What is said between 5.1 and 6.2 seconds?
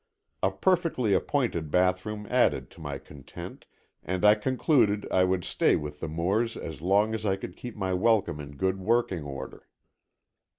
I would stay with the